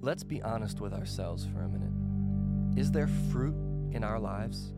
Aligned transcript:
Let's 0.00 0.22
be 0.22 0.40
honest 0.42 0.80
with 0.80 0.92
ourselves 0.92 1.46
for 1.52 1.62
a 1.62 1.68
minute. 1.68 2.78
Is 2.78 2.92
there 2.92 3.08
fruit 3.32 3.56
in 3.92 4.04
our 4.04 4.20
lives? 4.20 4.72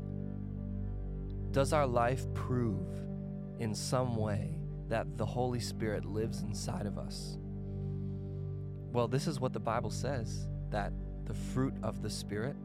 Does 1.50 1.72
our 1.72 1.86
life 1.86 2.32
prove 2.32 2.88
in 3.58 3.74
some 3.74 4.16
way 4.16 4.58
that 4.88 5.18
the 5.18 5.26
Holy 5.26 5.60
Spirit 5.60 6.06
lives 6.06 6.40
inside 6.40 6.86
of 6.86 6.96
us? 6.96 7.36
Well, 8.92 9.08
this 9.08 9.26
is 9.26 9.38
what 9.38 9.52
the 9.52 9.60
Bible 9.60 9.90
says 9.90 10.48
that 10.70 10.92
the 11.26 11.34
fruit 11.34 11.74
of 11.82 12.00
the 12.00 12.10
Spirit 12.10 12.56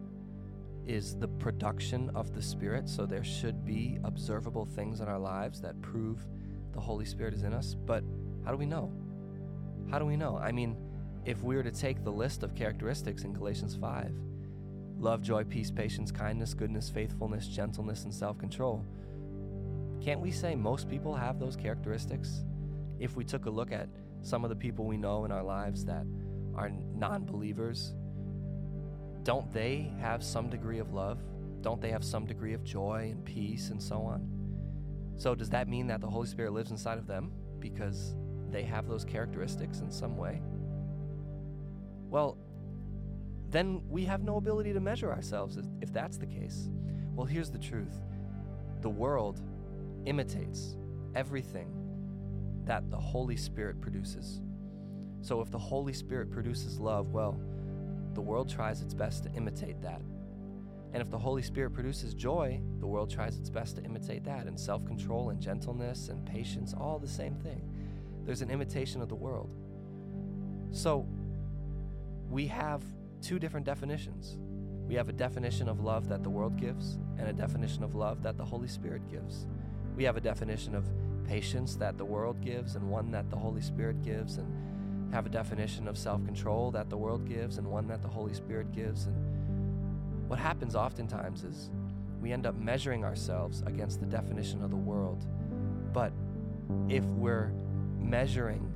is 0.88 1.18
the 1.18 1.28
production 1.28 2.10
of 2.16 2.34
the 2.34 2.42
Spirit. 2.42 2.88
So 2.88 3.06
there 3.06 3.24
should 3.24 3.66
be 3.66 4.00
observable 4.06 4.66
things 4.66 5.02
in 5.02 5.08
our 5.08 5.20
lives 5.20 5.60
that 5.62 5.82
prove 5.82 6.26
the 6.72 6.80
Holy 6.80 7.06
Spirit 7.06 7.34
is 7.34 7.44
in 7.44 7.54
us. 7.54 7.76
But 7.76 8.04
how 8.46 8.52
do 8.52 8.58
we 8.58 8.66
know? 8.66 8.94
How 9.92 10.00
do 10.00 10.06
we 10.06 10.16
know? 10.16 10.38
I 10.38 10.52
mean, 10.52 10.78
if 11.26 11.44
we 11.44 11.56
were 11.56 11.64
to 11.64 11.72
take 11.72 12.04
the 12.04 12.12
list 12.12 12.44
of 12.44 12.56
characteristics 12.56 13.24
in 13.24 13.34
Galatians 13.34 13.76
5 13.76 14.14
love, 14.98 15.22
joy, 15.22 15.44
peace, 15.44 15.70
patience, 15.72 16.12
kindness, 16.12 16.54
goodness, 16.54 16.90
faithfulness, 16.90 17.48
gentleness, 17.48 18.06
and 18.06 18.14
self 18.14 18.38
control 18.38 18.86
can't 20.06 20.22
we 20.22 20.30
say 20.30 20.54
most 20.54 20.88
people 20.88 21.16
have 21.16 21.40
those 21.40 21.56
characteristics? 21.56 22.44
If 23.00 23.16
we 23.16 23.24
took 23.24 23.48
a 23.48 23.50
look 23.50 23.72
at 23.72 23.90
some 24.22 24.44
of 24.44 24.52
the 24.52 24.56
people 24.56 24.86
we 24.86 24.98
know 24.98 25.26
in 25.26 25.32
our 25.32 25.42
lives 25.42 25.84
that 25.86 26.06
are 26.54 26.70
non 26.94 27.26
believers, 27.26 27.96
don't 29.24 29.52
they 29.52 29.92
have 30.00 30.24
some 30.24 30.48
degree 30.48 30.78
of 30.78 30.94
love? 30.94 31.20
Don't 31.62 31.82
they 31.82 31.90
have 31.90 32.04
some 32.04 32.28
degree 32.28 32.54
of 32.54 32.64
joy 32.64 33.10
and 33.12 33.26
peace 33.26 33.72
and 33.72 33.82
so 33.82 34.02
on? 34.02 34.30
So, 35.18 35.34
does 35.34 35.50
that 35.50 35.68
mean 35.68 35.88
that 35.88 36.02
the 36.02 36.08
Holy 36.08 36.28
Spirit 36.28 36.54
lives 36.54 36.70
inside 36.70 37.00
of 37.00 37.08
them 37.08 37.32
because 37.60 38.16
they 38.52 38.62
have 38.62 38.88
those 38.88 39.06
characteristics 39.06 39.80
in 39.80 39.90
some 39.90 40.18
way? 40.18 40.40
Well, 42.16 42.38
then 43.50 43.82
we 43.90 44.06
have 44.06 44.24
no 44.24 44.38
ability 44.38 44.72
to 44.72 44.80
measure 44.80 45.12
ourselves 45.12 45.60
if 45.82 45.92
that's 45.92 46.16
the 46.16 46.26
case. 46.26 46.70
Well, 47.14 47.26
here's 47.26 47.52
the 47.52 47.60
truth 47.60 48.00
the 48.80 48.90
world 48.90 49.42
imitates 50.06 50.78
everything 51.14 51.68
that 52.64 52.90
the 52.90 52.96
Holy 52.96 53.36
Spirit 53.36 53.82
produces. 53.82 54.40
So, 55.20 55.42
if 55.42 55.52
the 55.52 55.60
Holy 55.60 55.92
Spirit 55.92 56.32
produces 56.32 56.80
love, 56.80 57.12
well, 57.12 57.38
the 58.14 58.22
world 58.22 58.50
tries 58.50 58.82
its 58.82 58.94
best 58.94 59.24
to 59.24 59.32
imitate 59.34 59.82
that. 59.82 60.02
And 60.94 61.02
if 61.02 61.10
the 61.10 61.20
Holy 61.20 61.42
Spirit 61.42 61.74
produces 61.74 62.14
joy, 62.14 62.62
the 62.80 62.88
world 62.88 63.10
tries 63.10 63.38
its 63.38 63.50
best 63.50 63.76
to 63.76 63.84
imitate 63.84 64.24
that. 64.24 64.48
And 64.48 64.58
self 64.58 64.86
control 64.86 65.32
and 65.32 65.42
gentleness 65.42 66.08
and 66.08 66.26
patience, 66.26 66.74
all 66.80 66.98
the 66.98 67.10
same 67.10 67.36
thing. 67.36 67.62
There's 68.24 68.42
an 68.42 68.52
imitation 68.52 69.02
of 69.02 69.10
the 69.10 69.16
world. 69.16 69.54
So 70.72 71.06
we 72.30 72.48
have 72.48 72.84
two 73.22 73.40
different 73.40 73.66
definitions. 73.66 74.38
We 74.88 74.96
have 74.96 75.10
a 75.10 75.14
definition 75.14 75.68
of 75.68 75.80
love 75.80 76.08
that 76.10 76.24
the 76.24 76.30
world 76.30 76.58
gives, 76.58 77.00
and 77.18 77.28
a 77.28 77.34
definition 77.34 77.84
of 77.84 77.96
love 77.96 78.22
that 78.24 78.38
the 78.38 78.46
Holy 78.46 78.68
Spirit 78.68 79.10
gives. 79.10 79.48
We 79.96 80.04
have 80.04 80.18
a 80.18 80.22
definition 80.22 80.76
of 80.76 80.86
patience 81.28 81.76
that 81.78 81.98
the 81.98 82.06
world 82.06 82.42
gives, 82.42 82.76
and 82.76 82.90
one 82.90 83.12
that 83.12 83.30
the 83.30 83.38
Holy 83.38 83.62
Spirit 83.62 84.04
gives, 84.04 84.38
and 84.38 85.14
have 85.14 85.26
a 85.26 85.30
definition 85.30 85.88
of 85.88 85.98
self 85.98 86.24
control 86.26 86.72
that 86.72 86.90
the 86.90 86.98
world 86.98 87.28
gives 87.28 87.58
and 87.58 87.66
one 87.68 87.88
that 87.88 88.02
the 88.02 88.08
Holy 88.08 88.34
Spirit 88.34 88.72
gives. 88.72 89.06
And 89.06 90.30
what 90.30 90.40
happens 90.40 90.76
oftentimes 90.76 91.44
is 91.44 91.70
we 92.22 92.32
end 92.32 92.46
up 92.46 92.56
measuring 92.56 93.06
ourselves 93.06 93.64
against 93.66 94.00
the 94.00 94.06
definition 94.06 94.62
of 94.62 94.72
the 94.72 94.76
world. 94.76 95.26
But 95.94 96.12
if 96.90 97.06
we're 97.06 97.52
measuring 98.00 98.74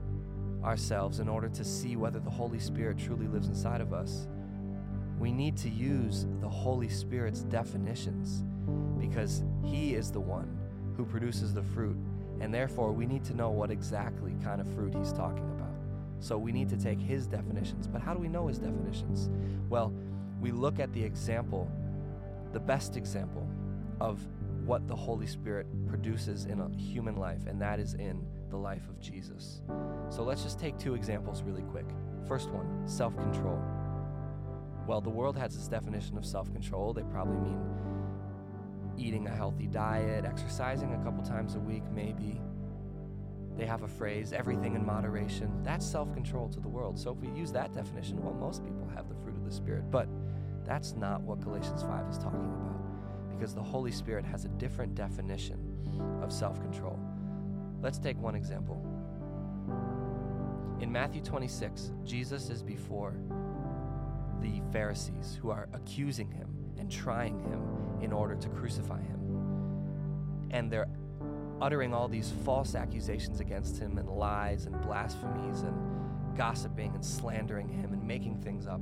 ourselves 0.64 1.20
in 1.20 1.30
order 1.30 1.50
to 1.50 1.64
see 1.64 1.96
whether 1.96 2.20
the 2.20 2.30
Holy 2.30 2.60
Spirit 2.60 2.98
truly 2.98 3.28
lives 3.28 3.48
inside 3.48 3.82
of 3.82 3.94
us, 3.94 4.28
we 5.20 5.32
need 5.32 5.58
to 5.58 5.70
use 5.70 6.26
the 6.40 6.50
Holy 6.50 6.90
Spirit's 6.90 7.42
definitions 7.44 8.44
because 9.00 9.44
He 9.64 9.96
is 9.96 10.12
the 10.12 10.20
one 10.20 10.58
who 10.95 11.06
produces 11.06 11.54
the 11.54 11.64
fruit. 11.64 11.98
And 12.42 12.54
therefore, 12.54 12.94
we 12.94 13.06
need 13.06 13.23
to 13.26 13.33
know 13.33 13.50
what 13.50 13.70
exactly 13.70 14.36
kind 14.44 14.61
of 14.61 14.73
fruit 14.73 14.94
He's 14.95 15.11
talking 15.11 15.50
about. 15.52 15.70
So 16.20 16.38
we 16.38 16.52
need 16.52 16.70
to 16.70 16.78
take 16.78 17.00
his 17.00 17.28
definitions. 17.28 17.88
But 17.88 18.02
how 18.02 18.14
do 18.14 18.20
we 18.20 18.28
know 18.28 18.48
his 18.48 18.60
definitions? 18.60 19.30
Well, 19.70 19.94
we 20.42 20.52
look 20.52 20.80
at 20.80 20.92
the 20.94 21.04
example, 21.04 21.72
the 22.52 22.60
best 22.60 22.98
example 22.98 23.48
of 24.00 24.20
what 24.66 24.88
the 24.88 24.95
Holy 24.95 25.28
Spirit 25.28 25.66
produces 25.88 26.45
in 26.45 26.60
a 26.60 26.70
human 26.78 27.16
life, 27.16 27.48
and 27.48 27.62
that 27.62 27.80
is 27.80 27.94
in 27.94 28.26
the 28.49 28.58
life 28.58 28.87
of 28.89 28.99
Jesus. 28.99 29.61
So 30.10 30.23
let's 30.23 30.43
just 30.43 30.60
take 30.60 30.77
two 30.77 30.95
examples 30.95 31.43
really 31.43 31.64
quick. 31.64 31.86
First 32.27 32.49
one 32.49 32.87
self 32.87 33.15
control. 33.17 33.61
Well, 34.87 35.02
the 35.02 35.10
world 35.10 35.37
has 35.37 35.55
its 35.55 35.67
definition 35.67 36.17
of 36.17 36.26
self 36.26 36.52
control. 36.52 36.93
They 36.93 37.04
probably 37.04 37.38
mean 37.38 37.59
eating 38.98 39.27
a 39.27 39.36
healthy 39.36 39.67
diet, 39.67 40.26
exercising 40.26 40.93
a 40.93 40.98
couple 41.04 41.23
times 41.23 41.55
a 41.55 41.59
week, 41.59 41.83
maybe, 41.93 42.42
they 43.59 43.65
have 43.65 43.83
a 43.83 43.88
phrase, 43.88 44.32
everything 44.32 44.76
in 44.76 44.86
moderation. 44.86 45.52
That's 45.64 45.86
self 45.86 46.14
control 46.14 46.48
to 46.49 46.61
the 46.61 46.70
world. 46.70 46.98
So 46.98 47.11
if 47.11 47.17
we 47.17 47.38
use 47.38 47.52
that 47.52 47.73
definition, 47.73 48.23
well, 48.23 48.33
most 48.33 48.64
people 48.64 48.88
have 48.95 49.09
the 49.09 49.15
fruit 49.15 49.36
of 49.36 49.43
the 49.43 49.52
Spirit. 49.52 49.92
But 49.92 50.08
that's 50.65 50.95
not 50.95 51.21
what 51.21 51.42
Galatians 51.42 51.83
5 51.83 52.09
is 52.09 52.17
talking 52.17 52.39
about 52.39 52.80
because 53.30 53.54
the 53.54 53.61
Holy 53.61 53.92
Spirit 53.92 54.23
has 54.26 54.45
a 54.45 54.49
different 54.49 54.95
definition 54.95 55.59
of 56.21 56.32
self 56.32 56.61
control. 56.61 56.98
Let's 57.82 57.98
take 57.98 58.20
one 58.20 58.36
example. 58.36 58.84
In 60.82 60.92
Matthew 60.92 61.22
26, 61.22 61.92
Jesus 62.04 62.50
is 62.50 62.62
before 62.64 63.16
the 64.42 64.62
Pharisees 64.72 65.38
who 65.42 65.50
are 65.50 65.67
accusing 65.73 66.32
him 66.32 66.48
and 66.78 66.92
trying 66.92 67.39
him 67.39 67.64
in 68.02 68.14
order 68.14 68.36
to 68.36 68.50
crucify 68.50 69.02
him. 69.02 70.48
And 70.52 70.72
they're 70.72 70.88
uttering 71.62 71.94
all 71.94 72.08
these 72.08 72.32
false 72.45 72.76
accusations 72.76 73.39
against 73.39 73.80
him 73.80 73.98
and 73.98 74.10
lies 74.10 74.66
and 74.66 74.82
blasphemies 74.82 75.62
and 75.62 76.38
gossiping 76.38 76.94
and 76.95 77.04
slandering 77.04 77.68
him 77.68 77.94
and 77.94 78.02
making 78.02 78.42
things 78.42 78.66
up. 78.66 78.82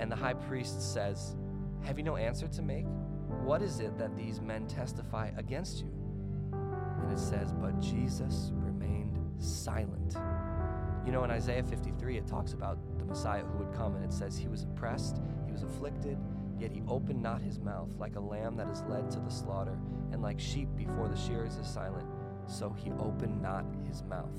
And 0.00 0.10
the 0.10 0.16
high 0.16 0.34
priest 0.34 0.92
says, 0.94 1.36
Have 1.82 1.98
you 1.98 2.04
no 2.04 2.16
answer 2.16 2.48
to 2.48 2.62
make? 2.62 2.86
What 3.42 3.62
is 3.62 3.80
it 3.80 3.98
that 3.98 4.16
these 4.16 4.40
men 4.40 4.66
testify 4.66 5.30
against 5.36 5.82
you? 5.82 6.03
And 7.04 7.12
it 7.12 7.20
says, 7.20 7.52
But 7.52 7.78
Jesus 7.80 8.50
remained 8.54 9.18
silent. 9.38 10.16
You 11.04 11.12
know, 11.12 11.22
in 11.24 11.30
Isaiah 11.30 11.62
53, 11.62 12.16
it 12.16 12.26
talks 12.26 12.54
about 12.54 12.78
the 12.98 13.04
Messiah 13.04 13.42
who 13.42 13.58
would 13.58 13.74
come, 13.74 13.94
and 13.94 14.04
it 14.04 14.12
says, 14.12 14.38
He 14.38 14.48
was 14.48 14.62
oppressed, 14.62 15.20
he 15.44 15.52
was 15.52 15.62
afflicted, 15.62 16.18
Yet 16.58 16.72
he 16.72 16.82
opened 16.88 17.22
not 17.22 17.42
his 17.42 17.58
mouth, 17.58 17.90
like 17.98 18.16
a 18.16 18.20
lamb 18.20 18.56
that 18.56 18.68
is 18.68 18.82
led 18.88 19.10
to 19.10 19.20
the 19.20 19.30
slaughter, 19.30 19.78
and 20.12 20.22
like 20.22 20.40
sheep 20.40 20.68
before 20.76 21.08
the 21.08 21.16
shearers 21.16 21.56
is 21.56 21.66
silent, 21.66 22.08
so 22.46 22.70
he 22.72 22.90
opened 22.92 23.42
not 23.42 23.66
his 23.86 24.02
mouth. 24.04 24.32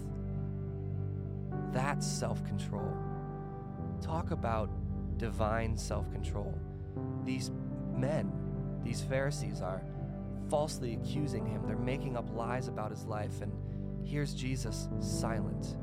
That's 1.72 2.08
self 2.08 2.44
control. 2.46 2.92
Talk 4.02 4.32
about 4.32 4.70
divine 5.18 5.78
self 5.78 6.12
control. 6.12 6.58
These 7.26 7.52
men, 7.94 8.32
these 8.84 9.02
Pharisees, 9.02 9.62
are 9.62 9.84
falsely 10.50 10.94
accusing 10.94 11.46
him. 11.46 11.64
They're 11.66 11.78
making 11.78 12.18
up 12.18 12.30
lies 12.36 12.68
about 12.68 12.92
his 12.92 13.06
life, 13.06 13.42
and 13.42 13.52
here's 14.04 14.34
Jesus 14.34 14.88
silent. 15.00 15.78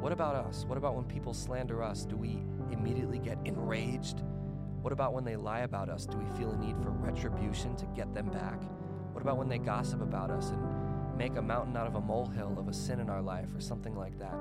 What 0.00 0.12
about 0.12 0.34
us? 0.34 0.64
What 0.66 0.78
about 0.78 0.94
when 0.94 1.04
people 1.04 1.32
slander 1.32 1.82
us? 1.82 2.04
Do 2.04 2.16
we 2.16 2.42
immediately 2.70 3.18
get 3.18 3.38
enraged? 3.44 4.22
What 4.82 4.92
about 4.92 5.14
when 5.14 5.24
they 5.24 5.36
lie 5.36 5.60
about 5.60 5.88
us? 5.88 6.06
Do 6.06 6.16
we 6.18 6.38
feel 6.38 6.52
a 6.52 6.56
need 6.56 6.76
for 6.82 6.90
retribution 6.90 7.74
to 7.76 7.86
get 7.86 8.14
them 8.14 8.28
back? 8.30 8.60
What 9.12 9.22
about 9.22 9.38
when 9.38 9.48
they 9.48 9.58
gossip 9.58 10.02
about 10.02 10.30
us 10.30 10.50
and 10.50 11.16
make 11.16 11.36
a 11.36 11.42
mountain 11.42 11.76
out 11.76 11.86
of 11.86 11.94
a 11.94 12.00
molehill 12.00 12.56
of 12.58 12.68
a 12.68 12.72
sin 12.72 13.00
in 13.00 13.08
our 13.08 13.22
life 13.22 13.48
or 13.54 13.60
something 13.60 13.96
like 13.96 14.18
that? 14.18 14.36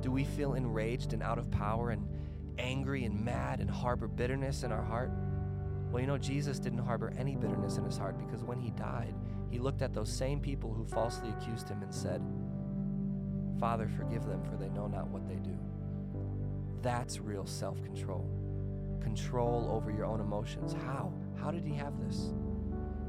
Do 0.00 0.10
we 0.10 0.24
feel 0.24 0.54
enraged 0.54 1.12
and 1.12 1.22
out 1.22 1.38
of 1.38 1.50
power 1.50 1.90
and 1.90 2.08
angry 2.58 3.04
and 3.04 3.24
mad 3.24 3.60
and 3.60 3.70
harbor 3.70 4.08
bitterness 4.08 4.62
in 4.62 4.72
our 4.72 4.82
heart? 4.82 5.10
Well, 5.96 6.02
you 6.02 6.08
know, 6.08 6.18
Jesus 6.18 6.58
didn't 6.58 6.80
harbor 6.80 7.10
any 7.16 7.36
bitterness 7.36 7.78
in 7.78 7.84
his 7.84 7.96
heart 7.96 8.18
because 8.18 8.44
when 8.44 8.60
he 8.60 8.68
died, 8.72 9.14
he 9.50 9.58
looked 9.58 9.80
at 9.80 9.94
those 9.94 10.12
same 10.12 10.40
people 10.40 10.70
who 10.70 10.84
falsely 10.84 11.30
accused 11.30 11.70
him 11.70 11.80
and 11.80 11.90
said, 11.90 12.20
Father, 13.58 13.88
forgive 13.96 14.26
them, 14.26 14.42
for 14.44 14.58
they 14.58 14.68
know 14.68 14.88
not 14.88 15.08
what 15.08 15.26
they 15.26 15.36
do. 15.36 15.56
That's 16.82 17.18
real 17.18 17.46
self 17.46 17.82
control 17.82 18.28
control 19.00 19.70
over 19.72 19.90
your 19.90 20.04
own 20.04 20.20
emotions. 20.20 20.74
How? 20.84 21.14
How 21.40 21.50
did 21.50 21.64
he 21.64 21.72
have 21.72 21.98
this? 21.98 22.34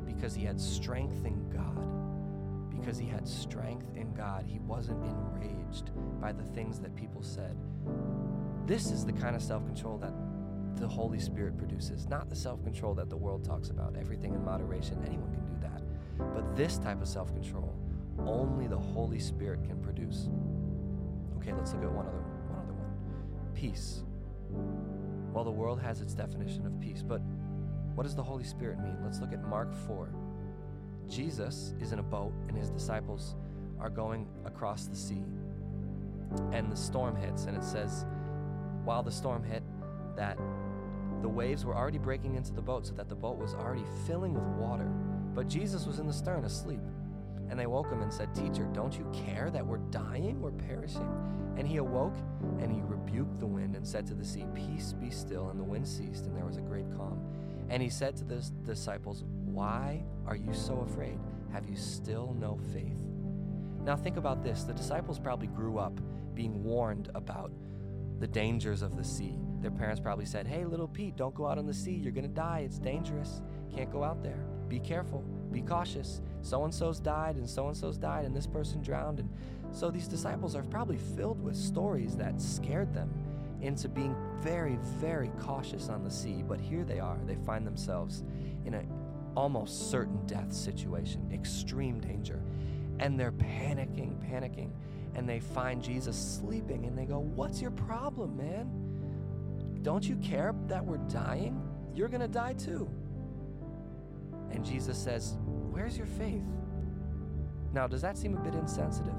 Because 0.05 0.33
he 0.33 0.45
had 0.45 0.57
strength 0.57 1.25
in 1.25 1.49
God. 1.49 2.69
Because 2.69 2.97
he 2.97 3.05
had 3.05 3.27
strength 3.27 3.97
in 3.97 4.13
God, 4.13 4.45
he 4.47 4.59
wasn't 4.59 5.03
enraged 5.03 5.91
by 6.21 6.31
the 6.31 6.43
things 6.43 6.79
that 6.79 6.95
people 6.95 7.21
said. 7.21 7.57
This 8.65 8.91
is 8.91 9.03
the 9.03 9.11
kind 9.11 9.35
of 9.35 9.41
self 9.41 9.65
control 9.65 9.97
that 9.97 10.13
the 10.79 10.87
Holy 10.87 11.19
Spirit 11.19 11.57
produces, 11.57 12.07
not 12.07 12.29
the 12.29 12.35
self 12.35 12.63
control 12.63 12.93
that 12.95 13.09
the 13.09 13.17
world 13.17 13.43
talks 13.43 13.69
about. 13.69 13.95
Everything 13.97 14.33
in 14.33 14.43
moderation, 14.43 15.03
anyone 15.05 15.31
can 15.31 15.45
do 15.45 15.55
that. 15.61 15.81
But 16.33 16.55
this 16.55 16.77
type 16.77 17.01
of 17.01 17.07
self 17.07 17.33
control, 17.33 17.75
only 18.25 18.67
the 18.67 18.77
Holy 18.77 19.19
Spirit 19.19 19.63
can 19.63 19.79
produce. 19.81 20.29
Okay, 21.37 21.53
let's 21.53 21.73
look 21.73 21.83
at 21.83 21.91
one 21.91 22.07
other 22.07 22.17
one. 22.17 22.59
Other 22.63 22.73
one. 22.73 23.53
Peace. 23.53 24.03
Well, 25.33 25.43
the 25.43 25.51
world 25.51 25.79
has 25.81 26.01
its 26.01 26.13
definition 26.13 26.65
of 26.65 26.79
peace, 26.79 27.03
but 27.03 27.21
what 27.95 28.03
does 28.03 28.15
the 28.15 28.23
Holy 28.23 28.43
Spirit 28.43 28.79
mean? 28.79 28.97
Let's 29.03 29.19
look 29.19 29.33
at 29.33 29.43
Mark 29.47 29.73
4. 29.87 30.09
Jesus 31.07 31.73
is 31.79 31.91
in 31.91 31.99
a 31.99 32.03
boat, 32.03 32.33
and 32.47 32.57
his 32.57 32.69
disciples 32.69 33.35
are 33.79 33.89
going 33.89 34.27
across 34.45 34.87
the 34.87 34.95
sea. 34.95 35.23
And 36.51 36.71
the 36.71 36.75
storm 36.75 37.15
hits, 37.15 37.45
and 37.45 37.55
it 37.55 37.63
says, 37.63 38.05
while 38.83 39.03
the 39.03 39.11
storm 39.11 39.43
hit, 39.43 39.63
that 40.15 40.37
the 41.27 41.33
waves 41.33 41.65
were 41.65 41.75
already 41.75 41.97
breaking 41.97 42.35
into 42.35 42.53
the 42.53 42.61
boat 42.61 42.87
so 42.87 42.93
that 42.93 43.09
the 43.09 43.15
boat 43.15 43.37
was 43.37 43.53
already 43.53 43.83
filling 44.05 44.33
with 44.33 44.47
water. 44.55 44.85
But 45.35 45.49
Jesus 45.49 45.85
was 45.85 45.99
in 45.99 46.07
the 46.07 46.13
stern 46.13 46.45
asleep. 46.45 46.79
And 47.49 47.59
they 47.59 47.65
woke 47.65 47.89
him 47.89 48.01
and 48.01 48.13
said, 48.13 48.33
Teacher, 48.33 48.63
don't 48.71 48.97
you 48.97 49.05
care 49.13 49.49
that 49.49 49.65
we're 49.65 49.79
dying? 49.91 50.39
We're 50.39 50.51
perishing. 50.51 51.05
And 51.57 51.67
he 51.67 51.77
awoke 51.77 52.15
and 52.61 52.71
he 52.71 52.79
rebuked 52.81 53.41
the 53.41 53.45
wind 53.45 53.75
and 53.75 53.85
said 53.85 54.07
to 54.07 54.13
the 54.13 54.23
sea, 54.23 54.45
Peace 54.55 54.93
be 54.93 55.09
still. 55.09 55.49
And 55.49 55.59
the 55.59 55.65
wind 55.65 55.85
ceased, 55.85 56.27
and 56.27 56.37
there 56.37 56.45
was 56.45 56.55
a 56.55 56.61
great 56.61 56.89
calm. 56.95 57.19
And 57.69 57.83
he 57.83 57.89
said 57.89 58.15
to 58.17 58.23
the 58.23 58.41
disciples, 58.65 59.25
Why 59.43 60.05
are 60.25 60.37
you 60.37 60.53
so 60.53 60.87
afraid? 60.89 61.19
Have 61.51 61.67
you 61.67 61.75
still 61.75 62.37
no 62.39 62.57
faith? 62.71 63.03
Now 63.83 63.97
think 63.97 64.15
about 64.15 64.43
this. 64.43 64.63
The 64.63 64.73
disciples 64.73 65.19
probably 65.19 65.47
grew 65.47 65.77
up 65.77 65.99
being 66.33 66.63
warned 66.63 67.09
about 67.15 67.51
the 68.19 68.27
dangers 68.27 68.81
of 68.81 68.95
the 68.95 69.03
sea. 69.03 69.37
Their 69.61 69.71
parents 69.71 69.99
probably 69.99 70.25
said, 70.25 70.47
Hey, 70.47 70.65
little 70.65 70.87
Pete, 70.87 71.15
don't 71.15 71.35
go 71.35 71.47
out 71.47 71.57
on 71.57 71.65
the 71.65 71.73
sea. 71.73 71.93
You're 71.93 72.11
going 72.11 72.27
to 72.27 72.33
die. 72.33 72.61
It's 72.65 72.79
dangerous. 72.79 73.41
Can't 73.75 73.91
go 73.91 74.03
out 74.03 74.23
there. 74.23 74.45
Be 74.67 74.79
careful. 74.79 75.23
Be 75.51 75.61
cautious. 75.61 76.21
So 76.41 76.63
and 76.63 76.73
so's 76.73 76.99
died, 76.99 77.35
and 77.37 77.49
so 77.49 77.67
and 77.67 77.75
so's 77.75 77.97
died, 77.97 78.25
and 78.25 78.35
this 78.35 78.47
person 78.47 78.81
drowned. 78.81 79.19
And 79.19 79.29
so 79.71 79.89
these 79.89 80.07
disciples 80.07 80.55
are 80.55 80.63
probably 80.63 80.97
filled 80.97 81.41
with 81.41 81.55
stories 81.55 82.15
that 82.17 82.41
scared 82.41 82.93
them 82.93 83.11
into 83.61 83.89
being 83.89 84.15
very, 84.41 84.77
very 84.97 85.31
cautious 85.39 85.89
on 85.89 86.03
the 86.03 86.11
sea. 86.11 86.43
But 86.47 86.59
here 86.59 86.83
they 86.83 86.99
are. 86.99 87.17
They 87.25 87.35
find 87.35 87.65
themselves 87.65 88.23
in 88.65 88.73
an 88.73 88.87
almost 89.35 89.91
certain 89.91 90.25
death 90.25 90.53
situation, 90.53 91.29
extreme 91.33 91.99
danger. 91.99 92.41
And 92.99 93.19
they're 93.19 93.31
panicking, 93.31 94.17
panicking. 94.29 94.71
And 95.17 95.27
they 95.27 95.39
find 95.39 95.83
Jesus 95.83 96.15
sleeping 96.15 96.85
and 96.85 96.97
they 96.97 97.05
go, 97.05 97.19
What's 97.19 97.61
your 97.61 97.71
problem, 97.71 98.37
man? 98.37 99.79
Don't 99.81 100.07
you 100.07 100.15
care 100.17 100.53
that 100.67 100.85
we're 100.85 100.97
dying? 101.09 101.61
You're 101.93 102.07
going 102.07 102.21
to 102.21 102.27
die 102.27 102.53
too. 102.53 102.89
And 104.51 104.63
Jesus 104.63 104.97
says, 104.97 105.37
Where's 105.43 105.97
your 105.97 106.05
faith? 106.05 106.43
Now, 107.73 107.87
does 107.87 108.01
that 108.01 108.17
seem 108.17 108.37
a 108.37 108.39
bit 108.39 108.53
insensitive? 108.53 109.13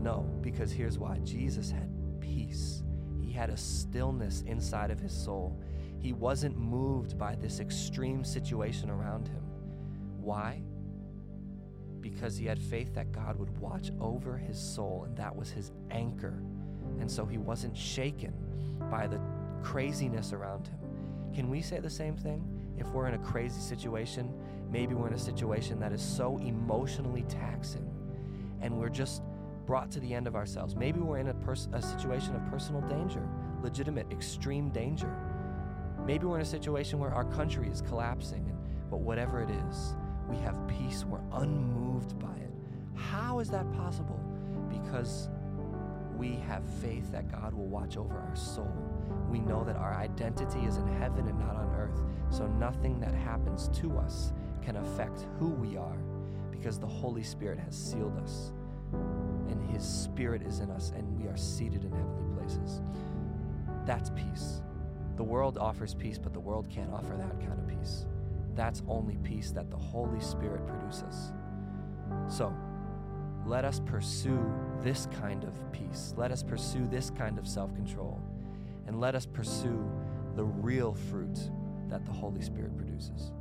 No, 0.00 0.30
because 0.42 0.70
here's 0.70 0.98
why 0.98 1.18
Jesus 1.24 1.70
had 1.70 1.88
peace. 2.20 2.82
He 3.20 3.32
had 3.32 3.48
a 3.48 3.56
stillness 3.56 4.42
inside 4.42 4.90
of 4.90 5.00
his 5.00 5.12
soul. 5.12 5.58
He 5.98 6.12
wasn't 6.12 6.58
moved 6.58 7.16
by 7.16 7.34
this 7.34 7.60
extreme 7.60 8.24
situation 8.24 8.90
around 8.90 9.28
him. 9.28 9.42
Why? 10.20 10.62
Because 12.04 12.36
he 12.36 12.44
had 12.44 12.58
faith 12.58 12.94
that 12.94 13.12
God 13.12 13.38
would 13.38 13.56
watch 13.58 13.90
over 13.98 14.36
his 14.36 14.58
soul, 14.58 15.04
and 15.06 15.16
that 15.16 15.34
was 15.34 15.48
his 15.50 15.72
anchor. 15.90 16.34
And 17.00 17.10
so 17.10 17.24
he 17.24 17.38
wasn't 17.38 17.74
shaken 17.74 18.34
by 18.90 19.06
the 19.06 19.18
craziness 19.62 20.34
around 20.34 20.66
him. 20.66 20.78
Can 21.34 21.48
we 21.48 21.62
say 21.62 21.80
the 21.80 21.88
same 21.88 22.14
thing? 22.14 22.46
If 22.76 22.88
we're 22.88 23.08
in 23.08 23.14
a 23.14 23.24
crazy 23.24 23.58
situation, 23.58 24.30
maybe 24.70 24.94
we're 24.94 25.08
in 25.08 25.14
a 25.14 25.18
situation 25.18 25.80
that 25.80 25.92
is 25.92 26.02
so 26.02 26.36
emotionally 26.38 27.22
taxing 27.22 27.90
and 28.60 28.78
we're 28.78 28.90
just 28.90 29.22
brought 29.64 29.90
to 29.92 30.00
the 30.00 30.12
end 30.12 30.26
of 30.26 30.36
ourselves. 30.36 30.76
Maybe 30.76 31.00
we're 31.00 31.18
in 31.18 31.28
a, 31.28 31.34
pers- 31.34 31.68
a 31.72 31.80
situation 31.80 32.36
of 32.36 32.44
personal 32.50 32.82
danger, 32.82 33.26
legitimate, 33.62 34.06
extreme 34.12 34.68
danger. 34.68 35.10
Maybe 36.04 36.26
we're 36.26 36.36
in 36.36 36.42
a 36.42 36.46
situation 36.46 36.98
where 36.98 37.14
our 37.14 37.24
country 37.24 37.70
is 37.70 37.80
collapsing, 37.80 38.44
and, 38.46 38.58
but 38.90 39.00
whatever 39.00 39.40
it 39.40 39.48
is, 39.50 39.94
we 40.28 40.36
have 40.38 40.56
peace. 40.68 41.04
We're 41.04 41.20
unmoved 41.32 42.18
by 42.18 42.34
it. 42.36 42.52
How 42.94 43.40
is 43.40 43.50
that 43.50 43.70
possible? 43.72 44.20
Because 44.68 45.28
we 46.16 46.36
have 46.46 46.62
faith 46.80 47.10
that 47.12 47.30
God 47.30 47.54
will 47.54 47.66
watch 47.66 47.96
over 47.96 48.14
our 48.14 48.36
soul. 48.36 48.72
We 49.28 49.40
know 49.40 49.64
that 49.64 49.76
our 49.76 49.94
identity 49.94 50.60
is 50.60 50.76
in 50.76 50.86
heaven 50.86 51.26
and 51.26 51.38
not 51.38 51.56
on 51.56 51.74
earth, 51.76 52.00
so 52.30 52.46
nothing 52.46 53.00
that 53.00 53.14
happens 53.14 53.68
to 53.80 53.98
us 53.98 54.32
can 54.62 54.76
affect 54.76 55.26
who 55.38 55.48
we 55.48 55.76
are 55.76 55.98
because 56.50 56.78
the 56.78 56.86
Holy 56.86 57.22
Spirit 57.22 57.58
has 57.58 57.76
sealed 57.76 58.16
us 58.18 58.52
and 59.48 59.60
His 59.70 59.84
Spirit 59.84 60.42
is 60.42 60.60
in 60.60 60.70
us 60.70 60.92
and 60.96 61.20
we 61.20 61.28
are 61.28 61.36
seated 61.36 61.84
in 61.84 61.92
heavenly 61.92 62.36
places. 62.38 62.80
That's 63.84 64.10
peace. 64.10 64.62
The 65.16 65.24
world 65.24 65.58
offers 65.58 65.94
peace, 65.94 66.18
but 66.18 66.32
the 66.32 66.40
world 66.40 66.68
can't 66.70 66.92
offer 66.92 67.16
that 67.16 67.38
kind 67.40 67.58
of 67.58 67.68
peace. 67.68 68.06
That's 68.54 68.82
only 68.88 69.16
peace 69.16 69.50
that 69.52 69.70
the 69.70 69.76
Holy 69.76 70.20
Spirit 70.20 70.66
produces. 70.66 71.32
So, 72.28 72.54
let 73.46 73.64
us 73.64 73.80
pursue 73.84 74.40
this 74.80 75.06
kind 75.20 75.44
of 75.44 75.52
peace. 75.72 76.14
Let 76.16 76.30
us 76.30 76.42
pursue 76.42 76.86
this 76.86 77.10
kind 77.10 77.38
of 77.38 77.46
self 77.46 77.74
control. 77.74 78.20
And 78.86 79.00
let 79.00 79.14
us 79.14 79.26
pursue 79.26 79.90
the 80.34 80.44
real 80.44 80.94
fruit 80.94 81.38
that 81.88 82.04
the 82.04 82.12
Holy 82.12 82.40
Spirit 82.40 82.76
produces. 82.76 83.32